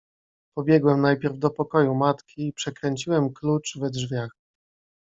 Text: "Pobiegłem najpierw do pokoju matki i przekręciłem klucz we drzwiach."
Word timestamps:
"Pobiegłem 0.57 1.01
najpierw 1.01 1.37
do 1.39 1.49
pokoju 1.49 1.95
matki 1.95 2.47
i 2.47 2.53
przekręciłem 2.53 3.33
klucz 3.33 3.77
we 3.79 3.89
drzwiach." 3.89 4.31